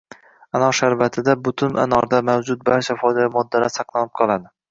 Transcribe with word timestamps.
Anor 0.59 0.71
sharbatida 0.77 1.35
butun 1.47 1.75
anorda 1.83 2.23
mavjud 2.31 2.65
barcha 2.71 2.97
foydali 3.05 3.31
moddalar 3.39 3.75
saqlanib 3.77 4.13
qoladi. 4.23 4.53